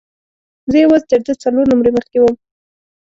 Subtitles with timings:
[0.71, 2.35] زه یوازې تر ده څلور نمرې مخکې وم.